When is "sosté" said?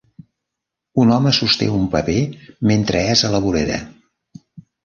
1.39-1.67